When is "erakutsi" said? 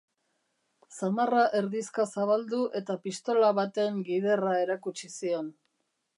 4.65-5.13